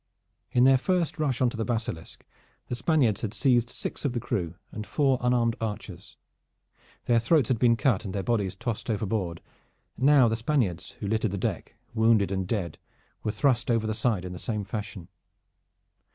[0.51, 2.25] In their first rush on to the Basilisk,
[2.69, 6.17] the Spaniards had seized six of the crew and four unarmed archers.
[7.05, 9.41] Their throats had been cut and their bodies tossed overboard.
[9.99, 12.79] Now the Spaniards who littered the deck, wounded and dead,
[13.21, 15.07] were thrust over the side in the same fashion.